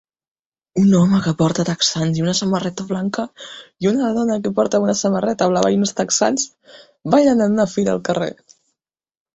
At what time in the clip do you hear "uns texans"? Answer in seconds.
5.83-6.51